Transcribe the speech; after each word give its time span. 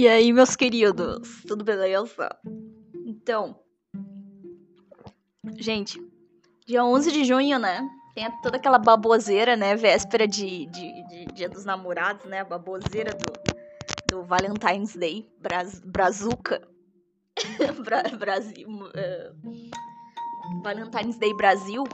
E 0.00 0.08
aí, 0.08 0.32
meus 0.32 0.56
queridos, 0.56 1.42
tudo 1.46 1.62
beleza? 1.62 2.34
Então, 3.04 3.60
gente, 5.58 6.00
dia 6.66 6.82
11 6.82 7.12
de 7.12 7.22
junho, 7.22 7.58
né? 7.58 7.86
Tem 8.14 8.30
toda 8.40 8.56
aquela 8.56 8.78
baboseira, 8.78 9.56
né? 9.56 9.76
Véspera 9.76 10.26
de, 10.26 10.64
de, 10.64 11.06
de 11.06 11.26
Dia 11.34 11.50
dos 11.50 11.66
Namorados, 11.66 12.24
né? 12.24 12.42
Baboseira 12.42 13.12
do, 13.12 13.30
do 14.08 14.24
Valentine's 14.24 14.96
Day, 14.96 15.30
Braz, 15.38 15.80
Brazuca. 15.80 16.66
Bra, 17.84 18.02
Brasil. 18.18 18.68
Uh, 18.70 20.62
Valentine's 20.62 21.18
Day 21.18 21.34
Brasil? 21.34 21.84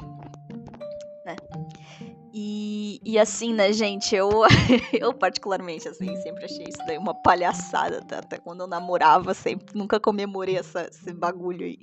E, 2.39 3.01
e 3.03 3.19
assim, 3.19 3.55
né, 3.55 3.73
gente, 3.73 4.15
eu, 4.15 4.29
eu 4.93 5.15
particularmente, 5.15 5.89
assim, 5.89 6.15
sempre 6.17 6.45
achei 6.45 6.67
isso 6.69 6.85
daí 6.87 6.99
uma 6.99 7.15
palhaçada, 7.15 8.03
tá? 8.03 8.19
Até 8.19 8.37
quando 8.37 8.61
eu 8.61 8.67
namorava, 8.67 9.33
sempre, 9.33 9.75
nunca 9.75 9.99
comemorei 9.99 10.59
essa, 10.59 10.83
esse 10.83 11.15
bagulho 11.15 11.65
aí. 11.65 11.79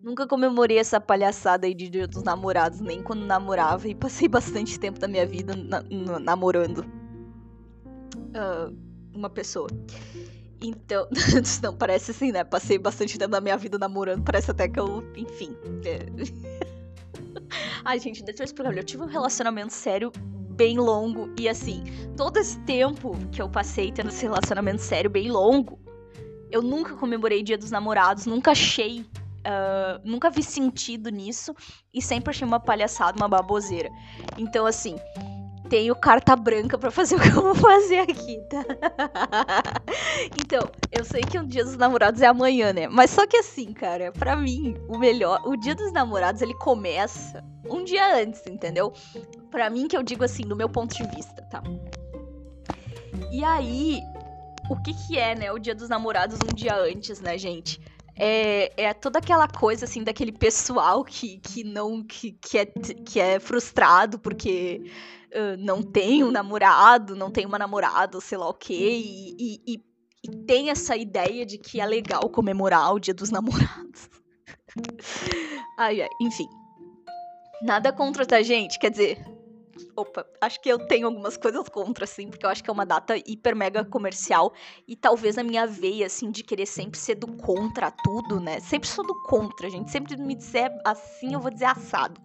Nunca 0.00 0.24
comemorei 0.24 0.78
essa 0.78 1.00
palhaçada 1.00 1.66
aí 1.66 1.74
de 1.74 1.88
Dia 1.88 2.06
dos 2.06 2.22
Namorados, 2.22 2.78
nem 2.78 3.02
quando 3.02 3.26
namorava, 3.26 3.88
e 3.88 3.94
passei 3.94 4.28
bastante 4.28 4.78
tempo 4.78 5.00
da 5.00 5.08
minha 5.08 5.26
vida 5.26 5.56
na, 5.56 5.82
na, 5.82 6.20
namorando 6.20 6.86
uh, 8.28 8.72
uma 9.12 9.28
pessoa. 9.28 9.66
Então, 10.62 11.08
não, 11.60 11.76
parece 11.76 12.12
assim, 12.12 12.30
né? 12.30 12.44
Passei 12.44 12.78
bastante 12.78 13.18
tempo 13.18 13.32
da 13.32 13.40
minha 13.40 13.56
vida 13.56 13.76
namorando, 13.78 14.22
parece 14.22 14.52
até 14.52 14.68
que 14.68 14.78
eu, 14.78 15.02
enfim. 15.16 15.56
É... 15.84 16.60
Ai, 17.84 17.98
gente, 17.98 18.22
deixa 18.22 18.42
eu 18.42 18.44
explicar. 18.44 18.76
Eu 18.76 18.84
tive 18.84 19.02
um 19.02 19.06
relacionamento 19.06 19.72
sério 19.72 20.12
bem 20.60 20.78
longo. 20.78 21.32
E 21.38 21.48
assim, 21.48 21.84
todo 22.16 22.36
esse 22.36 22.58
tempo 22.60 23.16
que 23.32 23.40
eu 23.40 23.48
passei 23.48 23.90
tendo 23.90 24.08
esse 24.08 24.24
relacionamento 24.24 24.82
sério 24.82 25.08
bem 25.08 25.30
longo, 25.30 25.78
eu 26.50 26.62
nunca 26.62 26.94
comemorei 26.96 27.42
Dia 27.42 27.56
dos 27.56 27.70
Namorados, 27.70 28.26
nunca 28.26 28.50
achei. 28.50 29.00
Uh, 29.40 29.98
nunca 30.04 30.28
vi 30.28 30.42
sentido 30.42 31.08
nisso 31.08 31.54
e 31.94 32.02
sempre 32.02 32.28
achei 32.28 32.46
uma 32.46 32.60
palhaçada, 32.60 33.16
uma 33.16 33.28
baboseira. 33.28 33.88
Então, 34.36 34.66
assim, 34.66 34.96
tenho 35.70 35.94
carta 35.94 36.34
branca 36.34 36.76
para 36.76 36.90
fazer 36.90 37.14
o 37.14 37.20
que 37.20 37.28
eu 37.28 37.40
vou 37.40 37.54
fazer 37.54 38.00
aqui, 38.00 38.42
tá? 38.50 38.64
então, 40.38 40.68
eu 40.90 41.04
sei 41.04 41.22
que 41.22 41.38
o 41.38 41.46
Dia 41.46 41.64
dos 41.64 41.76
Namorados 41.76 42.20
é 42.20 42.26
amanhã, 42.26 42.72
né? 42.72 42.88
Mas 42.88 43.10
só 43.10 43.24
que 43.24 43.36
assim, 43.36 43.72
cara, 43.72 44.10
para 44.10 44.34
mim, 44.34 44.76
o 44.88 44.98
melhor, 44.98 45.40
o 45.46 45.56
Dia 45.56 45.76
dos 45.76 45.92
Namorados 45.92 46.42
ele 46.42 46.54
começa 46.54 47.42
um 47.64 47.84
dia 47.84 48.16
antes, 48.16 48.44
entendeu? 48.48 48.92
Para 49.48 49.70
mim 49.70 49.86
que 49.86 49.96
eu 49.96 50.02
digo 50.02 50.24
assim, 50.24 50.42
do 50.42 50.56
meu 50.56 50.68
ponto 50.68 50.92
de 50.94 51.06
vista, 51.14 51.40
tá? 51.42 51.62
E 53.30 53.44
aí, 53.44 54.00
o 54.68 54.76
que 54.82 54.92
que 54.92 55.18
é, 55.18 55.36
né, 55.36 55.52
o 55.52 55.58
Dia 55.58 55.74
dos 55.74 55.88
Namorados 55.88 56.36
um 56.44 56.52
dia 56.52 56.74
antes, 56.74 57.20
né, 57.20 57.38
gente? 57.38 57.80
É, 58.16 58.72
é, 58.76 58.92
toda 58.92 59.20
aquela 59.20 59.46
coisa 59.46 59.84
assim 59.84 60.02
daquele 60.02 60.32
pessoal 60.32 61.04
que, 61.04 61.38
que 61.38 61.62
não 61.62 62.02
que, 62.02 62.32
que, 62.32 62.58
é, 62.58 62.66
que 62.66 63.20
é 63.20 63.38
frustrado 63.38 64.18
porque 64.18 64.90
uh, 65.34 65.56
não 65.58 65.82
tem 65.82 66.24
um 66.24 66.30
namorado, 66.30 67.16
não 67.16 67.30
tem 67.30 67.46
uma 67.46 67.58
namorada, 67.58 68.20
sei 68.20 68.38
lá 68.38 68.48
o 68.48 68.54
quê, 68.54 68.74
e, 68.74 69.36
e, 69.38 69.74
e, 69.74 69.84
e 70.24 70.44
tem 70.44 70.70
essa 70.70 70.96
ideia 70.96 71.44
de 71.46 71.58
que 71.58 71.80
é 71.80 71.86
legal 71.86 72.28
comemorar 72.30 72.94
o 72.94 73.00
dia 73.00 73.14
dos 73.14 73.30
namorados. 73.30 74.10
ai, 75.78 76.02
ai, 76.02 76.08
enfim. 76.20 76.46
Nada 77.62 77.92
contra, 77.92 78.24
tá, 78.24 78.42
gente? 78.42 78.78
Quer 78.78 78.90
dizer, 78.90 79.24
opa, 79.96 80.26
acho 80.40 80.60
que 80.60 80.68
eu 80.68 80.78
tenho 80.86 81.06
algumas 81.06 81.36
coisas 81.36 81.68
contra, 81.68 82.04
assim, 82.04 82.28
porque 82.28 82.44
eu 82.44 82.50
acho 82.50 82.62
que 82.62 82.70
é 82.70 82.72
uma 82.72 82.86
data 82.86 83.16
hiper 83.16 83.54
mega 83.54 83.84
comercial 83.84 84.52
e 84.86 84.96
talvez 84.96 85.38
a 85.38 85.42
minha 85.42 85.66
veia, 85.66 86.06
assim, 86.06 86.30
de 86.30 86.42
querer 86.42 86.66
sempre 86.66 86.98
ser 86.98 87.14
do 87.14 87.26
contra 87.36 87.90
tudo, 87.90 88.40
né? 88.40 88.60
Sempre 88.60 88.88
sou 88.88 89.06
do 89.06 89.14
contra, 89.22 89.68
gente. 89.70 89.90
Sempre 89.90 90.16
me 90.16 90.34
disser 90.34 90.70
assim, 90.84 91.34
eu 91.34 91.40
vou 91.40 91.50
dizer 91.50 91.66
assado. 91.66 92.20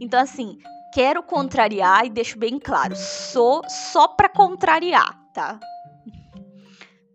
Então, 0.00 0.20
assim, 0.20 0.58
quero 0.92 1.22
contrariar 1.22 2.04
e 2.06 2.10
deixo 2.10 2.38
bem 2.38 2.58
claro, 2.58 2.94
sou 2.96 3.62
só 3.68 4.08
pra 4.08 4.28
contrariar, 4.28 5.18
tá? 5.32 5.58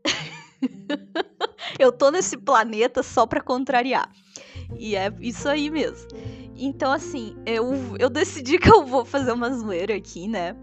eu 1.80 1.92
tô 1.92 2.12
nesse 2.12 2.38
planeta 2.38 3.03
só 3.03 3.26
pra 3.26 3.42
contrariar. 3.42 4.09
E 4.78 4.96
é 4.96 5.12
isso 5.20 5.47
aí 5.47 5.70
mesmo. 5.70 6.08
Então, 6.66 6.94
assim, 6.94 7.35
eu, 7.46 7.74
eu 8.00 8.09
decidi 8.09 8.57
que 8.59 8.69
eu 8.69 8.85
vou 8.85 9.03
fazer 9.03 9.34
uma 9.34 9.53
zoeira 9.53 9.96
aqui, 9.96 10.29
né? 10.29 10.53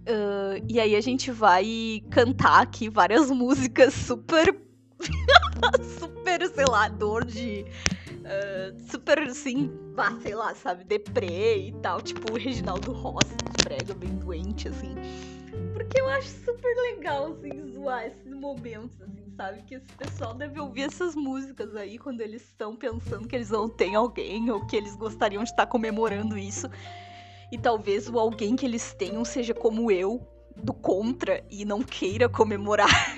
Uh, 0.00 0.64
e 0.68 0.78
aí 0.78 0.94
a 0.94 1.00
gente 1.00 1.30
vai 1.30 2.02
cantar 2.10 2.60
aqui 2.62 2.88
várias 2.90 3.30
músicas 3.32 3.94
super. 3.94 4.54
super, 5.98 6.46
sei 6.48 6.66
lá, 6.66 6.88
dor 6.88 7.24
de 7.24 7.64
uh, 8.10 8.90
super 8.90 9.20
assim, 9.20 9.70
ah, 9.96 10.18
sei 10.20 10.34
lá, 10.34 10.54
sabe, 10.54 10.84
deprê 10.84 11.68
e 11.68 11.72
tal, 11.80 12.02
tipo 12.02 12.32
o 12.32 12.36
Reginaldo 12.36 12.92
Rossi, 12.92 13.34
prega 13.62 13.94
bem 13.94 14.14
doente, 14.16 14.68
assim. 14.68 14.94
Porque 15.72 15.98
eu 15.98 16.08
acho 16.08 16.28
super 16.44 16.76
legal, 16.76 17.32
assim, 17.32 17.72
zoar 17.72 18.06
esses 18.06 18.34
momentos, 18.34 19.00
assim, 19.00 19.19
sabe? 19.40 19.62
Que 19.62 19.76
esse 19.76 19.90
pessoal 19.94 20.34
deve 20.34 20.60
ouvir 20.60 20.82
essas 20.82 21.14
músicas 21.14 21.74
aí 21.74 21.96
quando 21.98 22.20
eles 22.20 22.42
estão 22.42 22.76
pensando 22.76 23.26
que 23.26 23.34
eles 23.34 23.48
não 23.48 23.70
têm 23.70 23.94
alguém 23.94 24.50
ou 24.50 24.66
que 24.66 24.76
eles 24.76 24.94
gostariam 24.94 25.42
de 25.42 25.48
estar 25.48 25.66
comemorando 25.66 26.36
isso. 26.36 26.68
E 27.50 27.56
talvez 27.56 28.06
o 28.10 28.18
alguém 28.18 28.54
que 28.54 28.66
eles 28.66 28.92
tenham 28.92 29.24
seja 29.24 29.54
como 29.54 29.90
eu, 29.90 30.20
do 30.54 30.74
contra, 30.74 31.42
e 31.50 31.64
não 31.64 31.80
queira 31.80 32.28
comemorar. 32.28 32.90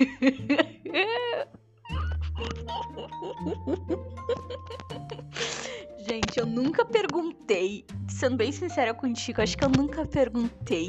Gente, 6.07 6.39
eu 6.39 6.45
nunca 6.45 6.85
perguntei, 6.85 7.85
sendo 8.07 8.37
bem 8.37 8.53
sincera 8.53 8.93
contigo, 8.93 9.41
acho 9.41 9.57
que 9.57 9.65
eu 9.65 9.69
nunca 9.69 10.05
perguntei 10.05 10.87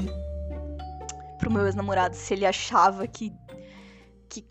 pro 1.41 1.51
meu 1.51 1.66
ex-namorado 1.66 2.15
se 2.15 2.34
ele 2.34 2.47
achava 2.47 3.05
que, 3.09 3.33
que, 4.28 4.47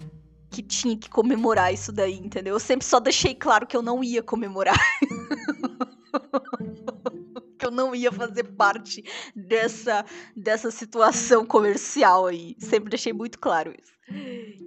que 0.53 0.61
tinha 0.61 0.95
que 0.95 1.09
comemorar 1.09 1.73
isso 1.73 1.91
daí, 1.91 2.19
entendeu? 2.19 2.53
Eu 2.53 2.59
sempre 2.59 2.85
só 2.85 2.99
deixei 2.99 3.33
claro 3.33 3.65
que 3.65 3.75
eu 3.75 3.81
não 3.81 4.03
ia 4.03 4.21
comemorar. 4.21 4.77
que 7.57 7.65
eu 7.65 7.71
não 7.71 7.95
ia 7.95 8.11
fazer 8.11 8.43
parte 8.43 9.03
dessa, 9.35 10.05
dessa 10.35 10.69
situação 10.69 11.43
comercial 11.43 12.27
aí. 12.27 12.55
Sempre 12.59 12.91
deixei 12.91 13.13
muito 13.13 13.39
claro 13.39 13.71
isso. 13.71 13.91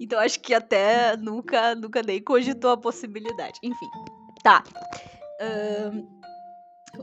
Então 0.00 0.18
acho 0.18 0.40
que 0.40 0.52
até 0.52 1.16
nunca, 1.16 1.76
nunca 1.76 2.02
nem 2.02 2.20
cogitou 2.20 2.72
a 2.72 2.76
possibilidade. 2.76 3.60
Enfim, 3.62 3.86
tá. 4.42 4.64
Uh, 5.40 6.15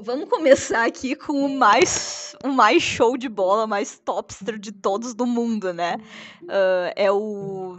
vamos 0.02 0.30
começar 0.30 0.86
aqui 0.86 1.16
com 1.16 1.46
o 1.46 1.50
mais, 1.50 2.36
o 2.44 2.50
mais 2.50 2.81
show 2.81 3.18
de 3.18 3.30
bola, 3.30 3.68
mais 3.68 4.00
topster 4.00 4.58
de 4.58 4.72
todos 4.72 5.14
do 5.14 5.26
mundo, 5.26 5.74
né? 5.74 5.98
Uh, 6.44 6.94
é 6.96 7.12
o 7.12 7.78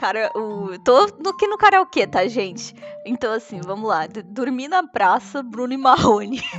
cara, 0.00 0.30
o 0.34 0.78
tô 0.84 1.06
no 1.22 1.36
que 1.36 1.46
no 1.46 1.56
karaokê, 1.56 2.06
tá, 2.06 2.26
gente? 2.26 2.74
Então 3.04 3.32
assim, 3.32 3.60
vamos 3.60 3.88
lá. 3.88 4.06
Dormir 4.06 4.68
na 4.68 4.86
praça, 4.86 5.42
Bruno 5.42 5.72
e 5.72 5.76
Marrone. 5.76 6.42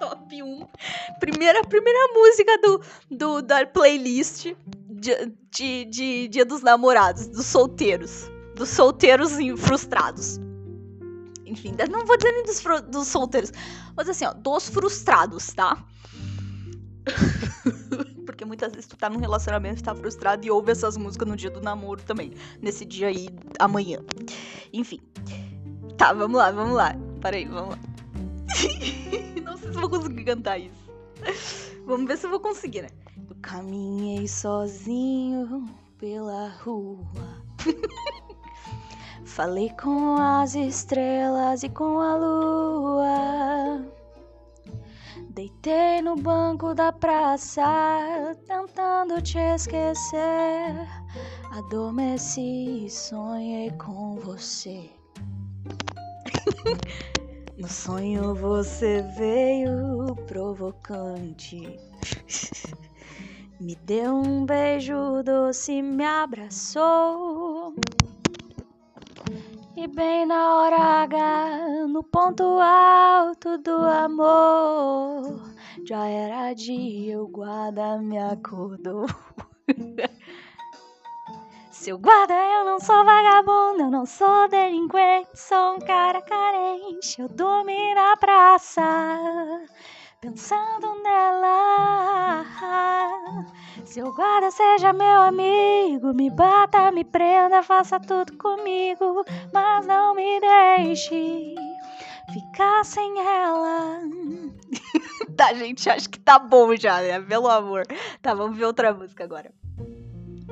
Top 0.00 0.42
1. 0.42 0.66
Primeira, 1.20 1.62
primeira 1.62 2.12
música 2.14 2.58
do, 2.58 2.80
do, 3.10 3.42
da 3.42 3.66
playlist 3.66 4.54
de, 4.88 5.32
de, 5.50 5.84
de 5.86 6.28
Dia 6.28 6.44
dos 6.44 6.62
Namorados, 6.62 7.26
dos 7.28 7.46
solteiros. 7.46 8.30
Dos 8.54 8.68
solteiros 8.68 9.32
frustrados. 9.58 10.38
Enfim, 11.48 11.74
não 11.90 12.04
vou 12.04 12.16
dizer 12.16 12.32
nem 12.32 12.44
dos, 12.44 12.62
dos 12.88 13.08
solteiros, 13.08 13.52
mas 13.96 14.08
assim, 14.08 14.24
ó, 14.24 14.34
dos 14.34 14.68
frustrados, 14.68 15.52
tá? 15.52 15.82
Porque 18.26 18.44
muitas 18.44 18.72
vezes 18.72 18.86
tu 18.86 18.96
tá 18.96 19.08
num 19.08 19.18
relacionamento, 19.18 19.82
tá 19.82 19.94
frustrado 19.94 20.46
e 20.46 20.50
ouve 20.50 20.70
essas 20.70 20.96
músicas 20.96 21.26
no 21.26 21.36
dia 21.36 21.50
do 21.50 21.60
namoro 21.60 22.02
também. 22.02 22.34
Nesse 22.60 22.84
dia 22.84 23.08
aí, 23.08 23.28
amanhã. 23.58 24.00
Enfim. 24.72 25.00
Tá, 25.96 26.12
vamos 26.12 26.36
lá, 26.36 26.50
vamos 26.50 26.74
lá. 26.74 26.94
Peraí, 27.20 27.46
vamos 27.46 27.70
lá. 27.70 27.78
Não 29.42 29.56
sei 29.56 29.72
se 29.72 29.78
vou 29.78 29.88
conseguir 29.88 30.24
cantar 30.24 30.58
isso. 30.58 30.88
Vamos 31.86 32.06
ver 32.06 32.18
se 32.18 32.26
eu 32.26 32.30
vou 32.30 32.40
conseguir, 32.40 32.82
né? 32.82 32.90
Eu 33.28 33.36
caminhei 33.40 34.28
sozinho 34.28 35.68
pela 35.98 36.48
rua. 36.62 36.98
Falei 39.38 39.70
com 39.80 40.16
as 40.16 40.56
estrelas 40.56 41.62
e 41.62 41.68
com 41.68 42.00
a 42.00 42.16
lua. 42.16 43.86
Deitei 45.30 46.02
no 46.02 46.16
banco 46.16 46.74
da 46.74 46.92
praça, 46.92 48.36
tentando 48.48 49.22
te 49.22 49.38
esquecer. 49.38 50.74
Adormeci 51.52 52.86
e 52.86 52.90
sonhei 52.90 53.70
com 53.78 54.16
você. 54.16 54.90
no 57.56 57.68
sonho 57.68 58.34
você 58.34 59.02
veio 59.16 60.16
provocante. 60.26 61.78
Me 63.60 63.76
deu 63.76 64.14
um 64.14 64.44
beijo 64.44 65.22
doce, 65.24 65.80
me 65.82 66.04
abraçou. 66.04 67.47
Bem 69.94 70.26
na 70.26 70.54
hora 70.56 70.76
H, 71.02 71.86
no 71.88 72.02
ponto 72.02 72.42
alto 72.60 73.58
do 73.58 73.76
amor, 73.76 75.40
já 75.84 76.06
era 76.06 76.52
dia, 76.52 77.20
o 77.20 77.26
guarda 77.26 77.98
me 77.98 78.18
acordou. 78.18 79.06
Seu 81.70 81.98
guarda, 81.98 82.34
eu 82.34 82.64
não 82.64 82.78
sou 82.80 83.04
vagabundo, 83.04 83.82
eu 83.82 83.90
não 83.90 84.04
sou 84.04 84.48
delinquente, 84.48 85.30
sou 85.34 85.76
um 85.76 85.78
cara 85.78 86.20
carente. 86.22 87.20
Eu 87.20 87.28
dormi 87.28 87.94
na 87.94 88.16
praça, 88.16 88.82
pensando 90.20 91.02
nela. 91.02 92.44
Seu 93.84 94.12
guarda 94.12 94.50
seja 94.50 94.92
meu 94.92 95.22
amigo, 95.22 96.12
me 96.12 96.28
bata, 96.30 96.90
me 96.90 97.04
prenda, 97.04 97.62
faça 97.62 98.00
tudo 98.00 98.36
comigo, 98.36 99.24
mas 99.52 99.86
não 99.86 100.14
me 100.14 100.40
deixe 100.40 101.54
ficar 102.32 102.84
sem 102.84 103.20
ela. 103.20 104.00
tá, 105.36 105.54
gente, 105.54 105.88
acho 105.88 106.10
que 106.10 106.18
tá 106.18 106.38
bom 106.38 106.74
já, 106.76 107.00
né? 107.00 107.20
Pelo 107.20 107.48
amor. 107.48 107.84
Tá, 108.20 108.34
vamos 108.34 108.58
ver 108.58 108.64
outra 108.66 108.92
música 108.92 109.24
agora. 109.24 109.52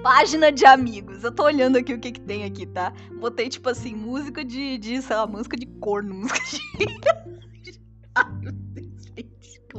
Página 0.03 0.53
de 0.53 0.65
amigos. 0.65 1.25
Eu 1.25 1.35
tô 1.35 1.43
olhando 1.45 1.77
aqui 1.77 1.93
o 1.93 1.99
que 1.99 2.12
que 2.12 2.21
tem 2.21 2.45
aqui, 2.45 2.67
tá? 2.67 2.93
Botei, 3.19 3.49
tipo 3.49 3.69
assim, 3.69 3.95
música 3.95 4.45
de, 4.45 4.79
de 4.79 5.03
sei 5.03 5.17
lá, 5.17 5.27
música 5.27 5.57
de 5.57 5.67
corno, 5.67 6.15
música 6.23 6.39
de... 6.79 7.36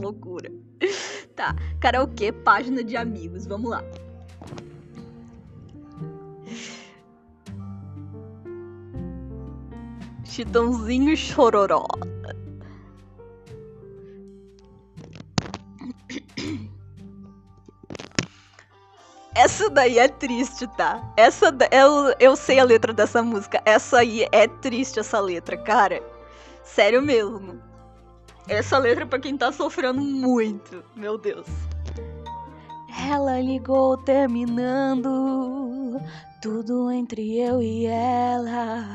loucura. 0.07 0.51
Tá, 1.35 1.55
karaokê, 1.79 2.31
página 2.31 2.83
de 2.83 2.97
amigos, 2.97 3.45
vamos 3.45 3.69
lá. 3.69 3.83
Chitãozinho 10.23 11.15
Chororó. 11.15 11.85
Essa 19.35 19.69
daí 19.69 19.99
é 19.99 20.07
triste, 20.07 20.65
tá? 20.75 21.13
Essa 21.15 21.55
eu, 21.71 22.15
eu 22.19 22.35
sei 22.35 22.59
a 22.59 22.63
letra 22.63 22.91
dessa 22.91 23.21
música. 23.21 23.61
Essa 23.63 23.99
aí 23.99 24.27
é 24.31 24.47
triste 24.47 24.99
essa 24.99 25.19
letra, 25.19 25.55
cara. 25.55 26.01
Sério 26.63 27.01
mesmo. 27.03 27.66
Essa 28.47 28.77
letra 28.77 29.03
é 29.03 29.07
pra 29.07 29.19
quem 29.19 29.37
tá 29.37 29.51
sofrendo 29.51 30.01
muito. 30.01 30.83
Meu 30.95 31.17
Deus. 31.17 31.45
Ela 33.09 33.41
ligou 33.41 33.97
terminando 33.97 35.99
tudo 36.41 36.89
entre 36.89 37.39
eu 37.39 37.61
e 37.61 37.85
ela. 37.85 38.85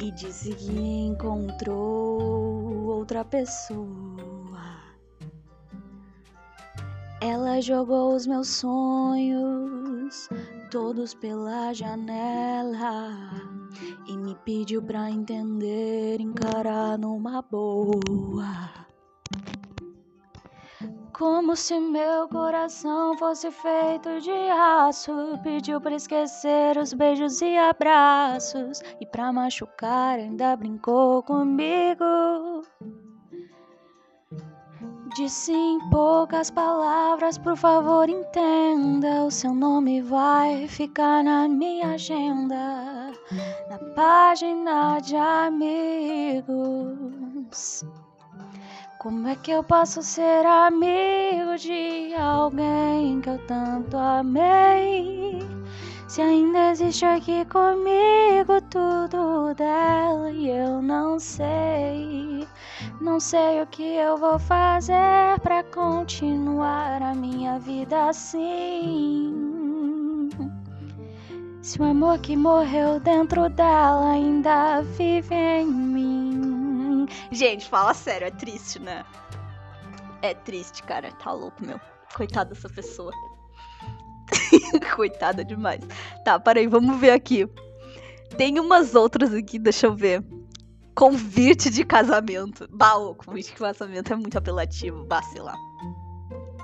E 0.00 0.12
disse 0.12 0.54
que 0.54 0.72
encontrou 0.72 2.86
outra 2.86 3.24
pessoa. 3.24 3.88
Ela 7.20 7.60
jogou 7.60 8.14
os 8.14 8.26
meus 8.26 8.48
sonhos 8.48 10.28
todos 10.70 11.12
pela 11.12 11.74
janela 11.74 13.59
e 14.06 14.16
me 14.16 14.34
pediu 14.44 14.82
pra 14.82 15.10
entender, 15.10 16.20
encarar 16.20 16.98
numa 16.98 17.42
boa. 17.42 18.80
Como 21.20 21.54
se 21.54 21.78
meu 21.78 22.26
coração 22.28 23.14
fosse 23.18 23.50
feito 23.50 24.20
de 24.22 24.30
aço. 24.30 25.12
Pediu 25.42 25.78
pra 25.78 25.94
esquecer 25.94 26.78
os 26.78 26.94
beijos 26.94 27.42
e 27.42 27.58
abraços. 27.58 28.80
E 28.98 29.04
pra 29.04 29.30
machucar 29.30 30.18
ainda 30.18 30.56
brincou 30.56 31.22
comigo. 31.22 32.62
Disse 35.16 35.52
em 35.52 35.80
poucas 35.90 36.50
palavras, 36.50 37.36
por 37.36 37.56
favor 37.56 38.08
entenda. 38.08 39.24
O 39.24 39.30
seu 39.30 39.52
nome 39.52 40.00
vai 40.00 40.68
ficar 40.68 41.24
na 41.24 41.48
minha 41.48 41.94
agenda, 41.94 43.12
na 43.68 43.78
página 43.96 45.00
de 45.00 45.16
amigos. 45.16 46.54
Como 49.00 49.26
é 49.26 49.34
que 49.34 49.50
eu 49.50 49.64
posso 49.64 50.00
ser 50.00 50.46
amigo 50.46 51.56
de 51.58 52.14
alguém 52.14 53.20
que 53.20 53.30
eu 53.30 53.38
tanto 53.46 53.96
amei? 53.96 55.40
Se 56.06 56.20
ainda 56.22 56.70
existe 56.70 57.04
aqui 57.04 57.44
comigo 57.46 58.60
tudo 58.70 59.54
dela 59.54 60.30
e 60.30 60.50
eu 60.50 60.80
não 60.82 61.18
sei. 61.18 62.46
Não 63.00 63.18
sei 63.18 63.62
o 63.62 63.66
que 63.66 63.82
eu 63.82 64.18
vou 64.18 64.38
fazer 64.38 65.40
para 65.42 65.64
continuar 65.64 67.00
a 67.00 67.14
minha 67.14 67.58
vida 67.58 68.10
assim. 68.10 70.28
Se 71.62 71.80
o 71.80 71.84
amor 71.84 72.18
que 72.18 72.36
morreu 72.36 73.00
dentro 73.00 73.48
dela 73.48 74.12
ainda 74.12 74.82
vive 74.82 75.34
em 75.34 75.66
mim. 75.66 77.06
Gente, 77.32 77.70
fala 77.70 77.94
sério, 77.94 78.26
é 78.26 78.30
triste, 78.30 78.78
né? 78.78 79.02
É 80.20 80.34
triste, 80.34 80.82
cara. 80.82 81.10
Tá 81.12 81.32
louco, 81.32 81.64
meu. 81.64 81.80
Coitada 82.14 82.54
dessa 82.54 82.68
pessoa. 82.68 83.12
Coitada 84.94 85.42
demais. 85.42 85.80
Tá, 86.22 86.38
peraí, 86.38 86.66
vamos 86.66 87.00
ver 87.00 87.12
aqui. 87.12 87.48
Tem 88.36 88.60
umas 88.60 88.94
outras 88.94 89.32
aqui, 89.32 89.58
deixa 89.58 89.86
eu 89.86 89.94
ver. 89.94 90.22
Convite 90.94 91.70
de 91.70 91.84
casamento. 91.84 92.68
Bah, 92.70 92.96
o 92.96 93.14
convite 93.14 93.52
de 93.52 93.56
casamento 93.56 94.12
é 94.12 94.16
muito 94.16 94.36
apelativo. 94.36 95.04
Bah, 95.04 95.22
sei 95.22 95.40
lá. 95.40 95.56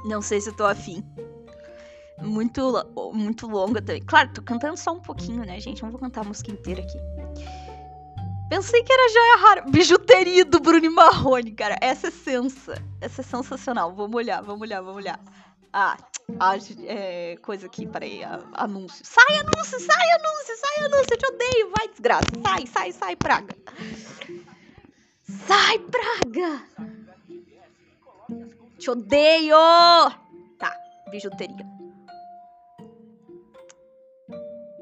Não 0.04 0.20
sei 0.20 0.40
se 0.40 0.50
eu 0.50 0.56
tô 0.56 0.64
afim. 0.64 1.02
Muito, 2.20 2.72
muito 3.12 3.46
longa 3.46 3.82
também. 3.82 4.02
Claro, 4.02 4.30
tô 4.32 4.42
cantando 4.42 4.76
só 4.76 4.92
um 4.92 5.00
pouquinho, 5.00 5.44
né, 5.44 5.60
gente? 5.60 5.82
Não 5.82 5.90
vou 5.90 6.00
cantar 6.00 6.22
a 6.22 6.24
música 6.24 6.50
inteira 6.50 6.82
aqui. 6.82 6.98
Pensei 8.48 8.82
que 8.82 8.92
era 8.92 9.12
joia 9.12 9.36
rara. 9.48 9.62
Bijuteria 9.68 10.44
do 10.44 10.60
Bruno 10.60 10.90
Marrone, 10.92 11.52
cara. 11.52 11.76
Essa 11.80 12.08
é 12.08 12.10
sensa. 12.10 12.82
Essa 13.00 13.20
é 13.20 13.24
sensacional. 13.24 13.94
Vamos 13.94 14.14
olhar, 14.14 14.40
vamos 14.42 14.62
olhar, 14.62 14.80
vamos 14.80 14.96
olhar. 14.96 15.20
Ah, 15.72 15.96
a, 16.40 16.56
é, 16.86 17.36
coisa 17.42 17.66
aqui, 17.66 17.86
peraí, 17.86 18.22
anúncio. 18.54 19.04
Sai, 19.04 19.38
anúncio, 19.38 19.78
sai, 19.78 20.10
anúncio, 20.12 20.56
sai, 20.56 20.84
anúncio, 20.84 21.12
eu 21.12 21.18
te 21.18 21.26
odeio, 21.26 21.72
vai, 21.76 21.88
desgraça. 21.88 22.26
Sai, 22.42 22.66
sai, 22.66 22.92
sai, 22.92 23.16
praga. 23.16 23.54
Sai, 25.46 25.78
praga. 25.78 26.66
Te 28.78 28.90
odeio. 28.90 29.56
Tá, 30.58 30.76
bijuteria. 31.10 31.64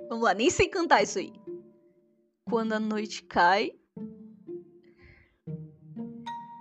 Vamos 0.08 0.24
lá, 0.24 0.32
nem 0.32 0.48
sei 0.48 0.68
cantar 0.68 1.02
isso 1.02 1.18
aí. 1.18 1.32
Quando 2.48 2.72
a 2.72 2.80
noite 2.80 3.22
cai, 3.24 3.72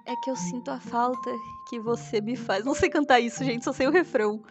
é 0.05 0.15
que 0.23 0.29
eu 0.29 0.35
sinto 0.35 0.69
a 0.69 0.79
falta 0.79 1.31
que 1.69 1.79
você 1.79 2.19
me 2.19 2.35
faz. 2.35 2.65
Não 2.65 2.73
sei 2.73 2.89
cantar 2.89 3.19
isso, 3.19 3.43
gente, 3.43 3.63
só 3.63 3.71
sei 3.71 3.87
o 3.87 3.91
refrão. 3.91 4.43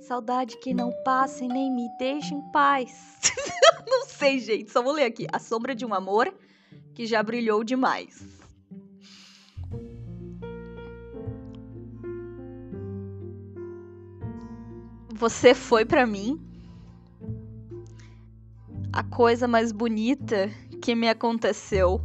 Saudade 0.00 0.56
que 0.58 0.72
não 0.72 0.90
passa 1.04 1.44
e 1.44 1.48
nem 1.48 1.70
me 1.70 1.86
deixa 1.98 2.34
em 2.34 2.40
paz. 2.50 3.20
não 3.86 4.06
sei, 4.06 4.38
gente. 4.38 4.70
Só 4.70 4.82
vou 4.82 4.92
ler 4.92 5.04
aqui. 5.04 5.26
A 5.30 5.38
sombra 5.38 5.74
de 5.74 5.84
um 5.84 5.92
amor 5.92 6.34
que 6.98 7.06
já 7.06 7.22
brilhou 7.22 7.62
demais. 7.62 8.26
Você 15.14 15.54
foi 15.54 15.84
para 15.84 16.04
mim 16.04 16.44
a 18.92 19.04
coisa 19.04 19.46
mais 19.46 19.70
bonita 19.70 20.50
que 20.82 20.96
me 20.96 21.08
aconteceu. 21.08 22.00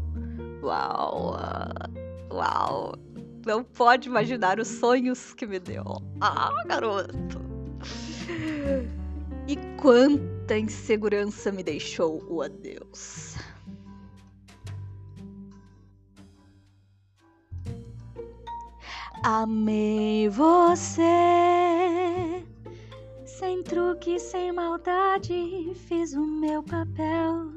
Uau! 0.62 1.38
Uau! 2.32 2.94
Não 3.48 3.64
pode 3.64 4.08
imaginar 4.08 4.60
os 4.60 4.68
sonhos 4.68 5.34
que 5.34 5.48
me 5.48 5.58
deu. 5.58 5.84
Ah, 6.22 6.52
garoto! 6.68 7.42
E 9.48 9.56
quanta 9.82 10.56
insegurança 10.56 11.52
me 11.52 11.64
deixou 11.64 12.24
o 12.30 12.44
adeus. 12.44 13.36
Amei 19.26 20.28
você, 20.28 21.06
sem 23.26 23.64
truque, 23.64 24.20
sem 24.20 24.52
maldade, 24.52 25.74
fiz 25.88 26.14
o 26.14 26.26
meu 26.26 26.62
papel. 26.62 27.50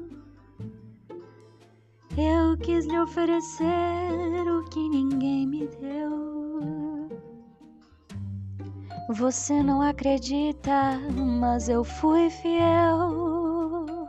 Eu 2.17 2.57
quis 2.63 2.85
lhe 2.85 2.97
oferecer 2.97 4.49
o 4.49 4.63
que 4.69 4.79
ninguém 4.87 5.45
me 5.45 5.67
deu. 5.67 7.09
Você 9.09 9.61
não 9.61 9.81
acredita, 9.81 10.97
mas 11.41 11.67
eu 11.67 11.83
fui 11.83 12.29
fiel. 12.29 14.07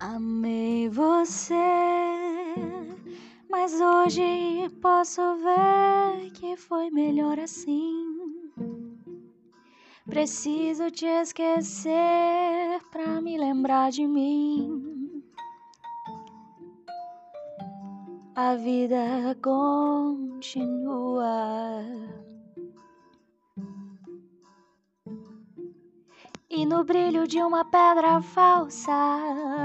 Amei 0.00 0.88
você, 0.88 1.61
hoje 4.62 4.68
posso 4.76 5.20
ver 5.36 6.30
que 6.32 6.56
foi 6.56 6.88
melhor 6.90 7.38
assim. 7.38 8.50
Preciso 10.06 10.90
te 10.90 11.06
esquecer 11.06 12.80
pra 12.90 13.20
me 13.20 13.36
lembrar 13.38 13.90
de 13.90 14.06
mim. 14.06 15.24
A 18.34 18.54
vida 18.54 19.36
continua. 19.42 20.62
E 26.54 26.66
no 26.66 26.84
brilho 26.84 27.26
de 27.26 27.38
uma 27.38 27.64
pedra 27.64 28.20
falsa, 28.20 28.92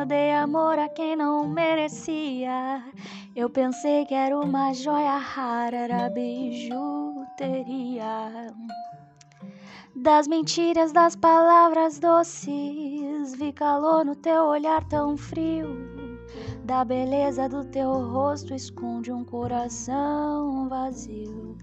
dei 0.08 0.32
amor 0.32 0.80
a 0.80 0.88
quem 0.88 1.18
não 1.18 1.46
merecia. 1.46 2.82
Eu 3.36 3.50
pensei 3.50 4.06
que 4.06 4.14
era 4.14 4.40
uma 4.40 4.72
joia 4.72 5.18
rara, 5.18 5.76
era 5.76 6.10
bijuteria. 6.10 6.88
Das 9.94 10.30
mentiras, 10.30 10.94
das 10.94 11.14
palavras 11.14 12.00
doces, 12.00 13.36
vi 13.36 13.52
calor 13.52 14.06
no 14.06 14.16
teu 14.16 14.46
olhar 14.46 14.82
tão 14.86 15.18
frio. 15.18 15.68
Da 16.64 16.86
beleza 16.86 17.50
do 17.50 17.66
teu 17.66 17.92
rosto 17.92 18.54
esconde 18.54 19.12
um 19.12 19.26
coração 19.26 20.70
vazio. 20.70 21.58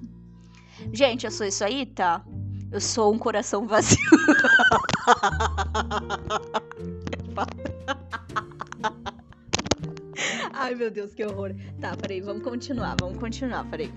Gente, 0.92 1.24
eu 1.24 1.30
sou 1.30 1.46
isso 1.46 1.64
aí, 1.64 1.86
tá? 1.86 2.22
Eu 2.70 2.78
sou 2.78 3.10
um 3.10 3.16
coração 3.16 3.66
vazio. 3.66 4.13
Ai, 10.52 10.74
meu 10.74 10.90
Deus, 10.90 11.14
que 11.14 11.24
horror. 11.24 11.54
Tá, 11.80 11.96
peraí, 11.96 12.20
vamos 12.20 12.42
continuar, 12.42 12.96
vamos 12.98 13.18
continuar, 13.18 13.64
peraí. 13.70 13.92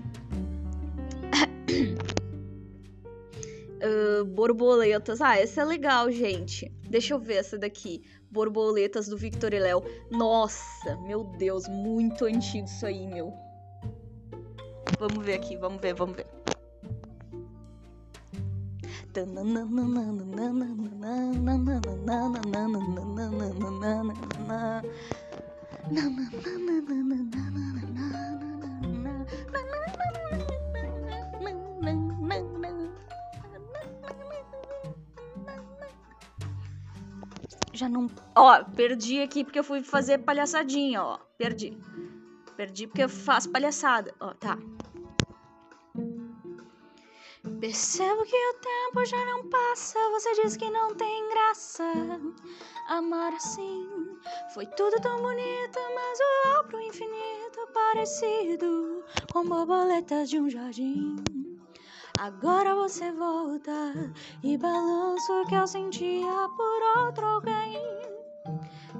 Uh, 3.82 4.24
borboletas. 4.36 5.20
Ah, 5.20 5.36
essa 5.38 5.62
é 5.62 5.64
legal, 5.64 6.08
gente. 6.10 6.72
Deixa 6.88 7.14
eu 7.14 7.18
ver 7.18 7.36
essa 7.36 7.58
daqui. 7.58 8.02
Borboletas 8.30 9.08
do 9.08 9.16
Victor 9.16 9.54
e 9.54 9.58
Léo. 9.58 9.82
Nossa, 10.10 10.96
meu 11.06 11.24
Deus, 11.24 11.66
muito 11.68 12.26
antigo 12.26 12.66
isso 12.66 12.84
aí, 12.84 13.06
meu. 13.06 13.32
Vamos 14.98 15.24
ver 15.24 15.34
aqui, 15.34 15.56
vamos 15.56 15.80
ver, 15.80 15.94
vamos 15.94 16.16
ver. 16.16 16.26
Já 37.78 37.88
não. 37.88 38.10
Ó, 38.34 38.64
perdi 38.74 39.20
aqui 39.20 39.44
porque 39.44 39.58
eu 39.60 39.62
fui 39.62 39.82
fazer 39.84 40.18
palhaçadinha, 40.18 41.00
ó. 41.00 41.18
Perdi. 41.38 41.78
Perdi 42.56 42.88
porque 42.88 43.04
eu 43.04 43.08
faço 43.08 43.48
palhaçada. 43.50 44.12
Ó, 44.18 44.34
tá. 44.34 44.58
Percebo 47.60 48.24
que 48.24 48.36
o 48.36 48.54
tempo 48.54 49.04
já 49.04 49.24
não 49.24 49.48
passa. 49.48 49.98
Você 50.10 50.42
diz 50.42 50.56
que 50.56 50.70
não 50.70 50.94
tem 50.94 51.28
graça. 51.28 51.84
Amar 52.88 53.32
assim 53.34 53.88
foi 54.54 54.64
tudo 54.66 55.00
tão 55.00 55.20
bonito, 55.20 55.78
mas 55.94 56.18
o 56.20 56.64
pro 56.68 56.80
infinito 56.80 57.68
parecido 57.74 59.04
com 59.32 59.44
borboletas 59.44 60.30
de 60.30 60.38
um 60.38 60.48
jardim. 60.48 61.16
Agora 62.18 62.74
você 62.74 63.10
volta 63.12 64.12
e 64.42 64.56
balança 64.56 65.32
o 65.32 65.46
que 65.46 65.54
eu 65.54 65.66
sentia 65.66 66.48
por 66.56 67.04
outro 67.04 67.26
alguém. 67.26 67.82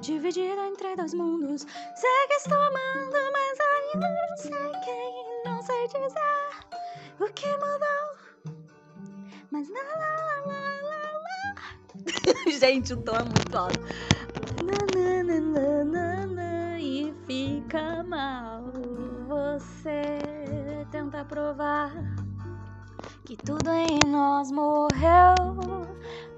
Dividido 0.00 0.60
entre 0.62 0.96
dois 0.96 1.14
mundos, 1.14 1.62
sei 1.62 2.26
que 2.28 2.34
estou 2.34 2.58
amando, 2.58 3.18
mas 3.32 3.58
ainda 3.60 4.08
não 4.08 4.36
sei 4.36 4.80
quem. 4.84 5.42
Não 5.44 5.62
sei 5.62 5.86
dizer 5.86 6.68
o 7.20 7.32
que 7.32 7.48
mudou, 7.48 8.07
mas 9.50 9.68
lá, 9.70 9.80
lá, 9.80 10.46
lá, 10.46 10.62
lá, 10.82 11.00
lá. 11.24 12.50
Gente, 12.58 12.92
o 12.92 12.96
tom 12.98 13.16
é 13.16 13.24
muito 13.24 13.56
alto. 13.56 13.80
E 16.78 17.14
fica 17.26 18.02
mal. 18.04 18.64
Você 19.26 20.18
tenta 20.90 21.24
provar 21.24 21.92
que 23.24 23.36
tudo 23.36 23.70
em 23.70 23.98
nós 24.06 24.50
morreu. 24.50 25.34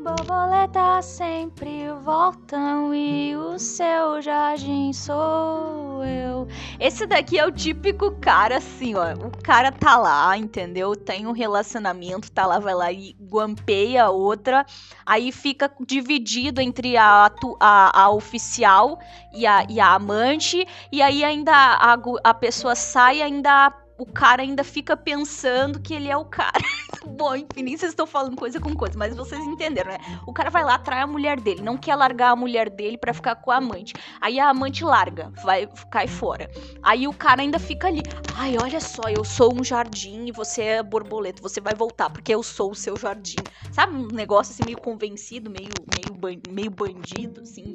Borboletas 0.00 1.04
sempre 1.04 1.92
voltam 2.04 2.94
e 2.94 3.36
o 3.36 3.58
seu 3.58 4.22
jardim 4.22 4.92
sou 4.92 5.79
eu. 6.04 6.46
Esse 6.78 7.06
daqui 7.06 7.38
é 7.38 7.46
o 7.46 7.52
típico 7.52 8.12
cara 8.20 8.56
assim, 8.56 8.94
ó. 8.94 9.12
O 9.14 9.42
cara 9.42 9.70
tá 9.70 9.96
lá, 9.96 10.36
entendeu? 10.36 10.96
Tem 10.96 11.26
um 11.26 11.32
relacionamento, 11.32 12.30
tá 12.30 12.46
lá, 12.46 12.58
vai 12.58 12.74
lá 12.74 12.92
e 12.92 13.16
guampeia 13.20 14.04
a 14.04 14.10
outra. 14.10 14.64
Aí 15.04 15.32
fica 15.32 15.70
dividido 15.86 16.60
entre 16.60 16.96
a, 16.96 17.30
a, 17.60 18.02
a 18.02 18.10
oficial 18.10 18.98
e 19.32 19.46
a, 19.46 19.64
e 19.68 19.80
a 19.80 19.94
amante. 19.94 20.66
E 20.90 21.02
aí 21.02 21.24
ainda 21.24 21.52
a, 21.52 21.98
a 22.24 22.34
pessoa 22.34 22.74
sai 22.74 23.22
ainda 23.22 23.72
o 24.00 24.06
cara 24.06 24.40
ainda 24.40 24.64
fica 24.64 24.96
pensando 24.96 25.78
que 25.78 25.92
ele 25.92 26.08
é 26.08 26.16
o 26.16 26.24
cara. 26.24 26.58
Bom, 27.04 27.34
enfim, 27.36 27.62
nem 27.62 27.76
vocês 27.76 27.92
estão 27.92 28.06
falando 28.06 28.34
coisa 28.36 28.58
com 28.58 28.74
coisa, 28.74 28.96
mas 28.98 29.14
vocês 29.14 29.44
entenderam, 29.46 29.92
né? 29.92 29.98
O 30.26 30.32
cara 30.32 30.48
vai 30.48 30.64
lá, 30.64 30.74
atrai 30.76 31.00
a 31.02 31.06
mulher 31.06 31.38
dele, 31.38 31.60
não 31.62 31.76
quer 31.76 31.94
largar 31.96 32.30
a 32.30 32.36
mulher 32.36 32.70
dele 32.70 32.96
para 32.96 33.12
ficar 33.12 33.36
com 33.36 33.50
a 33.50 33.56
amante. 33.56 33.94
Aí 34.22 34.40
a 34.40 34.48
amante 34.48 34.84
larga, 34.84 35.30
vai, 35.44 35.68
cai 35.90 36.06
fora. 36.08 36.50
Aí 36.82 37.06
o 37.06 37.12
cara 37.12 37.42
ainda 37.42 37.58
fica 37.58 37.88
ali. 37.88 38.02
Ai, 38.32 38.56
olha 38.56 38.80
só, 38.80 39.02
eu 39.10 39.22
sou 39.22 39.54
um 39.54 39.62
jardim 39.62 40.26
e 40.28 40.32
você 40.32 40.62
é 40.62 40.82
borboleta, 40.82 41.42
você 41.42 41.60
vai 41.60 41.74
voltar 41.74 42.08
porque 42.08 42.34
eu 42.34 42.42
sou 42.42 42.70
o 42.70 42.74
seu 42.74 42.96
jardim. 42.96 43.46
Sabe 43.70 43.94
um 43.94 44.06
negócio 44.08 44.52
assim 44.54 44.62
meio 44.62 44.78
convencido, 44.78 45.50
meio, 45.50 45.84
meio, 45.86 46.16
meio 46.48 46.70
bandido, 46.70 47.42
assim, 47.42 47.74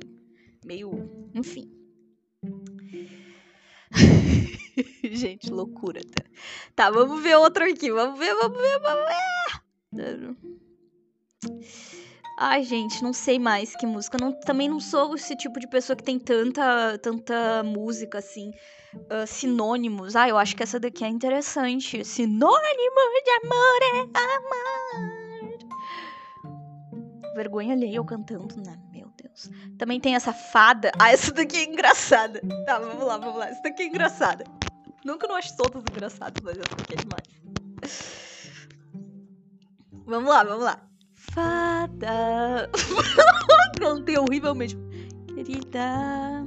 meio. 0.64 1.30
Enfim. 1.36 1.70
Gente, 5.04 5.50
loucura, 5.50 6.02
tá? 6.02 6.24
Tá, 6.76 6.92
vamos 6.92 7.22
ver 7.22 7.36
outro 7.38 7.64
aqui. 7.64 7.92
Vamos 7.92 8.20
ver, 8.20 8.34
vamos 8.36 8.58
ver, 8.58 8.80
vamos 8.80 9.06
ver. 9.06 10.56
Ai, 12.38 12.64
gente, 12.64 13.02
não 13.02 13.14
sei 13.14 13.40
mais 13.40 13.74
que 13.76 13.86
música. 13.86 14.18
Não, 14.20 14.34
também 14.34 14.68
não 14.68 14.80
sou 14.80 15.16
esse 15.16 15.36
tipo 15.38 15.58
de 15.60 15.68
pessoa 15.68 15.96
que 15.96 16.04
tem 16.04 16.20
tanta, 16.20 16.98
tanta 16.98 17.64
música 17.64 18.18
assim. 18.18 18.52
Uh, 18.94 19.26
sinônimos. 19.26 20.16
Ah, 20.16 20.28
eu 20.28 20.38
acho 20.38 20.56
que 20.56 20.64
essa 20.64 20.80
daqui 20.80 21.04
é 21.06 21.08
interessante. 21.08 22.04
Sinônimo 22.04 23.22
de 23.24 23.32
amor 23.46 23.82
é 23.84 24.02
amar. 24.20 25.16
Vergonha 27.36 27.74
alheia 27.74 27.98
eu 27.98 28.06
cantando, 28.06 28.56
né? 28.58 28.85
Também 29.78 30.00
tem 30.00 30.16
essa 30.16 30.34
fada. 30.34 30.92
Ah, 31.00 31.12
essa 31.12 31.32
daqui 31.32 31.58
é 31.58 31.64
engraçada. 31.66 32.42
Tá, 32.66 32.80
vamos 32.80 33.06
lá, 33.06 33.18
vamos 33.18 33.38
lá. 33.38 33.50
Essa 33.50 33.62
daqui 33.64 33.84
é 33.84 33.88
engraçada. 33.88 34.46
Nunca 35.04 35.28
não 35.28 35.36
acho 35.36 35.56
todas 35.56 35.84
engraçadas, 35.90 36.42
mas 36.44 36.58
essa 36.58 36.76
daqui 36.76 36.94
é 36.94 36.98
demais. 36.98 37.24
Vamos 40.06 40.30
lá, 40.30 40.44
vamos 40.44 40.64
lá. 40.64 40.80
Fada. 41.14 42.70
Cantei 43.80 44.18
horrivelmente. 44.18 44.78
Querida. 45.34 46.46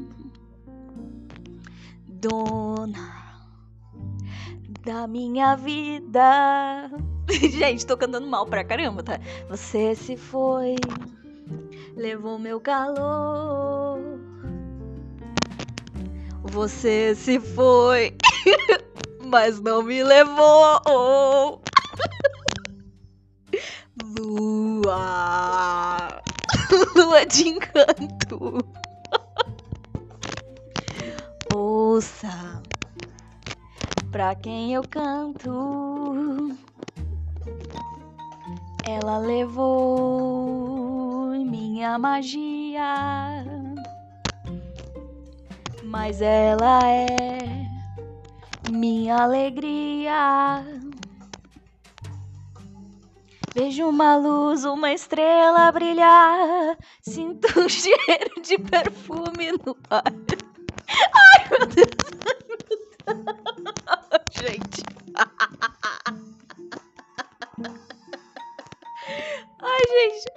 Dona 2.07 3.19
da 4.89 5.07
minha 5.07 5.55
vida. 5.55 6.91
Gente, 7.29 7.85
tô 7.85 7.97
cantando 7.97 8.27
mal 8.27 8.47
pra 8.47 8.65
caramba, 8.65 9.03
tá? 9.03 9.21
Você 9.51 9.95
se 9.95 10.17
foi 10.17 10.77
levou 11.99 12.39
meu 12.39 12.61
calor. 12.61 13.99
Você 16.45 17.15
se 17.15 17.41
foi, 17.41 18.17
mas 19.27 19.61
não 19.61 19.83
me 19.83 20.03
levou. 20.03 21.61
Lua, 24.17 24.93
lua 26.95 27.27
de 27.27 27.49
encanto. 27.49 28.65
Ouça 31.51 32.63
pra 34.13 34.37
quem 34.37 34.73
eu 34.75 34.85
canto. 34.85 36.57
Ela 38.91 39.19
levou 39.19 40.65
minha 41.45 41.99
magia, 41.99 43.45
mas 45.85 46.23
ela 46.23 46.89
é 46.89 47.67
minha 48.65 49.25
alegria. 49.25 50.65
Vejo 53.55 53.87
uma 53.87 54.17
luz, 54.17 54.65
uma 54.65 54.91
estrela 54.91 55.71
brilhar. 55.71 56.79
Sinto 57.03 57.61
um 57.61 57.69
cheiro 57.69 58.41
de 58.41 58.57
perfume 58.57 59.53
no 59.53 59.77
ar. 59.91 60.03
Ai, 60.89 61.49
meu 61.51 61.67
Deus. 61.67 62.09
Gente. 64.33 64.98
Ai, 69.69 69.83
gente. 69.91 70.33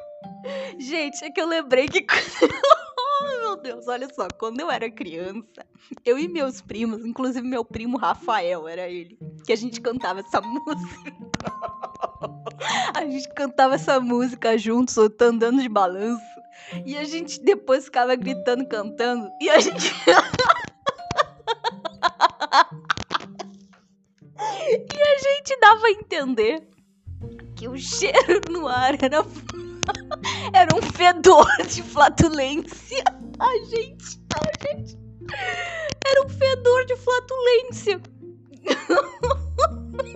Gente, 0.78 1.24
é 1.24 1.32
que 1.32 1.40
eu 1.42 1.48
lembrei 1.48 1.88
que. 1.88 2.06
oh, 3.22 3.26
meu 3.40 3.56
Deus, 3.56 3.88
olha 3.88 4.08
só. 4.14 4.28
Quando 4.38 4.60
eu 4.60 4.70
era 4.70 4.92
criança, 4.92 5.66
eu 6.04 6.20
e 6.20 6.28
meus 6.28 6.62
primos, 6.62 7.06
inclusive 7.06 7.48
meu 7.48 7.64
primo 7.64 7.98
Rafael, 7.98 8.68
era 8.68 8.90
ele, 8.90 9.18
que 9.46 9.54
a 9.54 9.56
gente 9.56 9.80
cantava 9.80 10.20
essa 10.20 10.42
música. 10.44 11.14
A 12.96 13.06
gente 13.06 13.30
cantava 13.34 13.76
essa 13.76 14.00
música 14.00 14.58
juntos, 14.58 14.98
andando 14.98 15.62
de 15.62 15.70
balanço. 15.70 16.22
E 16.86 16.98
a 16.98 17.04
gente 17.04 17.42
depois 17.42 17.86
ficava 17.86 18.16
gritando, 18.16 18.68
cantando. 18.68 19.30
E 19.42 19.50
a 19.50 19.60
gente. 19.60 19.94
e 24.70 25.02
a 25.02 25.18
gente 25.20 25.60
dava 25.60 25.88
a 25.88 25.92
entender 25.92 26.71
o 27.68 27.78
cheiro 27.78 28.42
no 28.50 28.68
ar 28.68 28.96
era. 29.02 29.26
era 30.54 30.76
um 30.76 30.82
fedor 30.82 31.48
de 31.68 31.82
flatulência. 31.84 33.04
A 33.40 33.58
gente. 33.66 34.22
A 34.36 34.68
gente. 34.68 34.98
Era 36.06 36.26
um 36.26 36.30
fedor 36.30 36.86
de 36.86 36.96
flatulência. 36.98 38.02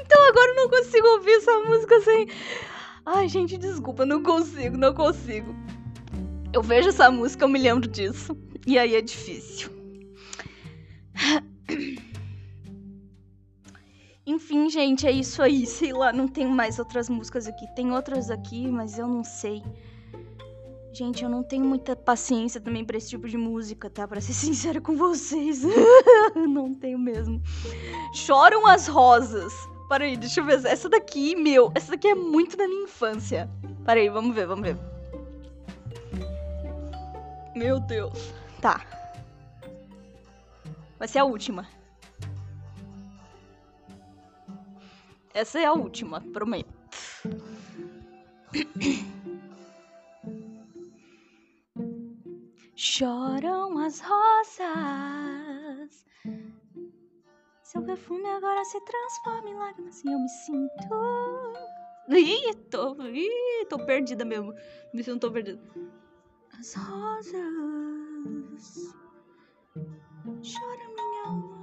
Então 0.00 0.28
agora 0.28 0.50
eu 0.50 0.56
não 0.56 0.68
consigo 0.68 1.06
ouvir 1.08 1.32
essa 1.32 1.58
música 1.60 2.00
sem. 2.02 2.28
Ai, 3.04 3.28
gente, 3.28 3.58
desculpa, 3.58 4.06
não 4.06 4.22
consigo, 4.22 4.76
não 4.76 4.94
consigo. 4.94 5.54
Eu 6.52 6.62
vejo 6.62 6.90
essa 6.90 7.10
música, 7.10 7.44
eu 7.44 7.48
me 7.48 7.58
lembro 7.58 7.88
disso. 7.88 8.36
E 8.66 8.78
aí 8.78 8.94
é 8.94 9.02
difícil. 9.02 9.70
Enfim, 14.26 14.70
gente, 14.70 15.06
é 15.06 15.10
isso 15.10 15.42
aí. 15.42 15.66
Sei 15.66 15.92
lá, 15.92 16.12
não 16.12 16.26
tem 16.26 16.46
mais 16.46 16.78
outras 16.78 17.08
músicas 17.08 17.46
aqui. 17.46 17.66
Tem 17.74 17.92
outras 17.92 18.30
aqui, 18.30 18.66
mas 18.68 18.98
eu 18.98 19.06
não 19.06 19.22
sei. 19.22 19.62
Gente, 20.92 21.24
eu 21.24 21.28
não 21.28 21.42
tenho 21.42 21.64
muita 21.64 21.96
paciência 21.96 22.60
também 22.60 22.84
pra 22.84 22.96
esse 22.96 23.10
tipo 23.10 23.28
de 23.28 23.36
música, 23.36 23.90
tá? 23.90 24.06
Pra 24.06 24.20
ser 24.20 24.32
sincera 24.34 24.80
com 24.80 24.96
vocês. 24.96 25.62
não 26.48 26.72
tenho 26.74 26.98
mesmo. 26.98 27.42
Choram 28.14 28.66
as 28.66 28.86
rosas. 28.86 29.52
Para 29.88 30.04
aí, 30.04 30.16
deixa 30.16 30.40
eu 30.40 30.44
ver. 30.44 30.64
Essa 30.64 30.88
daqui, 30.88 31.34
meu, 31.34 31.70
essa 31.74 31.90
daqui 31.90 32.08
é 32.08 32.14
muito 32.14 32.56
da 32.56 32.66
minha 32.66 32.84
infância. 32.84 33.50
Para 33.84 34.00
aí, 34.00 34.08
vamos 34.08 34.34
ver, 34.34 34.46
vamos 34.46 34.64
ver. 34.64 34.78
Meu 37.54 37.78
Deus. 37.80 38.32
Tá. 38.60 38.80
Vai 40.98 41.08
ser 41.08 41.18
a 41.18 41.24
última. 41.24 41.66
Essa 45.34 45.58
é 45.58 45.64
a 45.64 45.72
última, 45.72 46.20
prometo. 46.20 46.72
Choram 52.76 53.76
as 53.78 54.00
rosas. 54.00 56.06
Seu 57.64 57.82
perfume 57.82 58.28
agora 58.28 58.64
se 58.64 58.80
transforma 58.82 59.50
em 59.50 59.56
lágrimas 59.56 60.04
e 60.04 60.12
eu 60.12 60.20
me 60.20 60.28
sinto. 60.28 60.88
Ih, 62.10 62.54
tô, 62.70 62.94
ih, 63.02 63.66
tô 63.68 63.84
perdida 63.84 64.24
mesmo. 64.24 64.54
Me 64.92 65.02
sinto 65.02 65.32
perdida. 65.32 65.60
As 66.56 66.74
rosas. 66.74 67.34
Chora 70.24 70.88
minha 70.94 71.26
alma. 71.26 71.53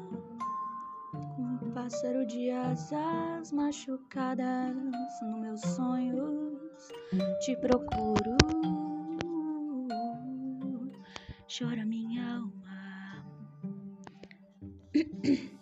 Pássaro 1.74 2.26
de 2.26 2.52
asas 2.52 3.52
machucadas 3.54 4.76
nos 4.76 5.40
meus 5.40 5.62
sonhos. 5.62 6.92
Te 7.46 7.56
procuro 7.56 8.36
chora 11.48 11.86
minha 11.86 12.36
alma. 12.36 13.26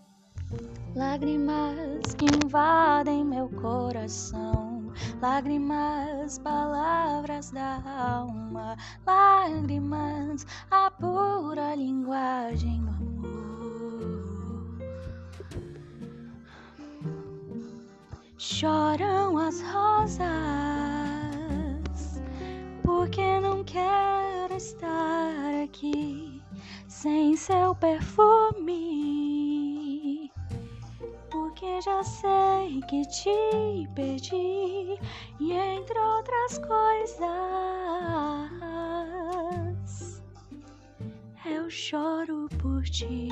Lágrimas 0.95 2.15
que 2.15 2.25
invadem 2.43 3.23
meu 3.23 3.47
coração, 3.49 4.91
lágrimas, 5.21 6.39
palavras 6.39 7.51
da 7.51 7.81
alma, 7.85 8.75
lágrimas, 9.05 10.47
a 10.71 10.89
pura 10.89 11.75
linguagem 11.75 12.83
do 12.83 12.89
amor. 12.89 13.58
Choram 18.41 19.37
as 19.37 19.61
rosas, 19.61 20.23
porque 22.83 23.37
não 23.41 23.65
quero 23.65 24.53
estar 24.55 25.61
aqui 25.61 26.41
sem 26.87 27.35
seu 27.35 27.75
perfume. 27.75 28.71
Porque 31.29 31.81
já 31.81 32.01
sei 32.01 32.79
que 32.87 33.05
te 33.09 33.89
perdi, 33.93 34.97
e 35.41 35.51
entre 35.51 35.99
outras 35.99 36.59
coisas, 36.59 37.19
eu 41.45 41.69
choro 41.69 42.47
por 42.57 42.83
ti. 42.83 43.27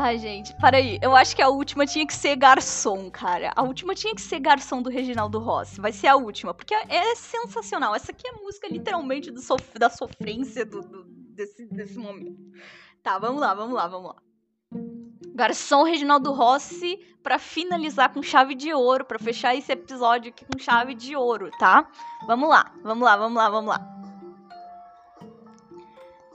Ai, 0.00 0.16
gente, 0.16 0.54
para 0.60 0.76
aí. 0.76 0.96
Eu 1.02 1.16
acho 1.16 1.34
que 1.34 1.42
a 1.42 1.48
última 1.48 1.84
tinha 1.84 2.06
que 2.06 2.14
ser 2.14 2.36
garçom, 2.36 3.10
cara. 3.10 3.52
A 3.56 3.64
última 3.64 3.96
tinha 3.96 4.14
que 4.14 4.20
ser 4.20 4.38
garçom 4.38 4.80
do 4.80 4.88
Reginaldo 4.88 5.40
Rossi. 5.40 5.80
Vai 5.80 5.90
ser 5.92 6.06
a 6.06 6.14
última, 6.14 6.54
porque 6.54 6.72
é 6.72 7.16
sensacional. 7.16 7.96
Essa 7.96 8.12
aqui 8.12 8.28
é 8.28 8.32
música 8.32 8.68
literalmente 8.68 9.36
sof 9.40 9.76
da 9.76 9.90
sofrência 9.90 10.64
do, 10.64 10.82
do, 10.82 11.04
desse, 11.34 11.66
desse 11.66 11.98
momento. 11.98 12.38
Tá, 13.02 13.18
vamos 13.18 13.40
lá, 13.40 13.52
vamos 13.54 13.74
lá, 13.74 13.88
vamos 13.88 14.10
lá. 14.10 14.22
Garçom 15.34 15.82
Reginaldo 15.82 16.32
Rossi 16.32 16.98
para 17.22 17.38
finalizar 17.38 18.12
com 18.12 18.22
chave 18.22 18.54
de 18.54 18.72
ouro, 18.72 19.04
para 19.04 19.18
fechar 19.18 19.56
esse 19.56 19.72
episódio 19.72 20.30
aqui 20.30 20.44
com 20.44 20.58
chave 20.58 20.94
de 20.94 21.16
ouro, 21.16 21.50
tá? 21.58 21.88
Vamos 22.26 22.48
lá, 22.48 22.72
vamos 22.82 23.04
lá, 23.04 23.16
vamos 23.16 23.36
lá, 23.36 23.50
vamos 23.50 23.68
lá. 23.70 23.97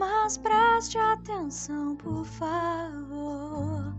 Mas 0.00 0.38
preste 0.38 0.96
atenção, 0.96 1.94
por 1.96 2.24
favor. 2.24 3.94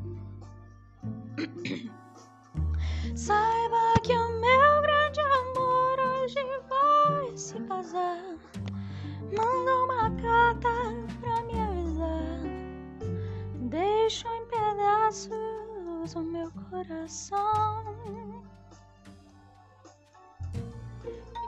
Saiba 3.16 3.94
que 4.02 4.12
o 4.12 4.42
meu 4.42 4.82
grande 4.82 5.20
amor 5.22 6.00
hoje 6.00 6.44
vai 6.68 7.38
se 7.38 7.60
casar. 7.68 8.36
Manda 9.38 9.76
uma 9.84 10.10
carta 10.20 10.70
pra 11.20 11.44
me 11.44 11.62
avisar. 11.62 12.42
Deixa 13.70 14.28
em 14.28 14.46
pedaços 14.48 16.16
o 16.16 16.22
meu 16.24 16.52
coração. 16.72 18.42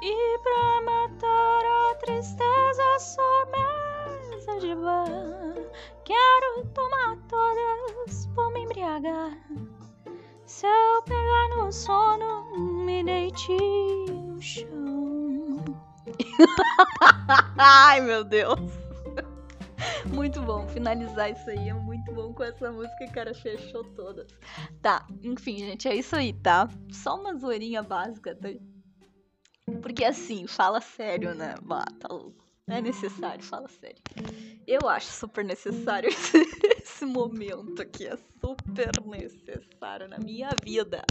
E 0.03 0.37
pra 0.39 0.81
matar 0.83 1.65
a 1.65 1.95
tristeza 1.95 2.99
sob 2.99 3.42
bar 4.75 5.53
Quero 6.05 6.65
tomar 6.73 7.17
todas, 7.27 8.25
vou 8.33 8.51
me 8.51 8.61
embriagar 8.61 9.37
Se 10.45 10.65
eu 10.65 11.03
pegar 11.03 11.49
no 11.57 11.71
sono, 11.71 12.57
me 12.85 13.03
deite 13.03 13.51
no 13.51 14.41
chão 14.41 15.65
Ai 17.57 18.01
meu 18.01 18.23
Deus 18.23 18.83
muito 20.13 20.41
bom, 20.41 20.67
finalizar 20.67 21.31
isso 21.31 21.49
aí 21.49 21.69
é 21.69 21.73
muito 21.73 22.11
bom 22.13 22.33
com 22.33 22.43
essa 22.43 22.71
música, 22.71 23.07
cara, 23.07 23.33
fechou 23.33 23.83
todas. 23.95 24.27
Tá, 24.81 25.05
enfim, 25.21 25.57
gente, 25.59 25.87
é 25.87 25.95
isso 25.95 26.15
aí, 26.15 26.33
tá? 26.33 26.69
Só 26.91 27.19
uma 27.19 27.35
zoeirinha 27.35 27.81
básica, 27.81 28.35
tá? 28.35 28.49
Porque 29.81 30.03
assim, 30.05 30.45
fala 30.47 30.81
sério, 30.81 31.33
né? 31.33 31.55
Bah, 31.61 31.85
tá 31.99 32.07
louco. 32.09 32.43
É 32.69 32.81
necessário, 32.81 33.43
fala 33.43 33.67
sério. 33.67 34.01
Eu 34.65 34.87
acho 34.87 35.07
super 35.07 35.43
necessário 35.43 36.07
esse, 36.09 36.37
esse 36.81 37.05
momento 37.05 37.81
aqui. 37.81 38.07
É 38.07 38.17
super 38.39 38.89
necessário 39.05 40.07
na 40.07 40.17
minha 40.17 40.49
vida. 40.63 41.03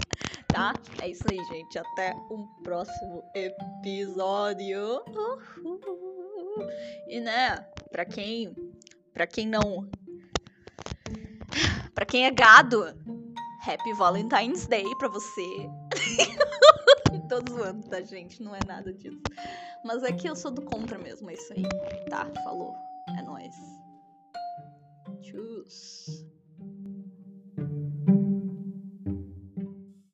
Tá? 0.48 0.74
É 1.00 1.08
isso 1.08 1.24
aí, 1.28 1.36
gente. 1.44 1.78
Até 1.78 2.14
um 2.30 2.46
próximo 2.62 3.22
episódio. 3.34 5.02
Uhul. 5.08 6.68
E 7.06 7.20
né, 7.20 7.66
pra 7.90 8.06
quem. 8.06 8.54
Pra 9.12 9.26
quem 9.26 9.46
não. 9.46 9.90
Pra 11.94 12.06
quem 12.06 12.24
é 12.24 12.30
gado, 12.30 12.82
Happy 13.66 13.92
Valentine's 13.92 14.66
Day 14.66 14.86
pra 14.98 15.08
você. 15.08 15.68
Tô 17.32 17.40
zoando, 17.48 17.88
tá, 17.88 17.98
gente? 18.02 18.42
Não 18.42 18.54
é 18.54 18.60
nada 18.62 18.92
disso. 18.92 19.26
Mas 19.82 20.02
é 20.02 20.12
que 20.12 20.28
eu 20.28 20.36
sou 20.36 20.50
do 20.50 20.60
contra 20.60 20.98
mesmo, 20.98 21.30
é 21.30 21.32
isso 21.32 21.50
aí. 21.54 21.62
Tá, 22.10 22.30
falou. 22.44 22.74
É 23.16 23.22
nóis. 23.22 23.54
Tchus. 25.22 26.26